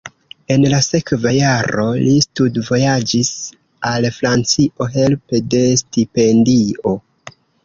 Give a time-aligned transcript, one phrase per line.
[0.53, 3.29] En la sekva jaro li studvojaĝis
[3.91, 6.97] al Francio helpe de stipendio.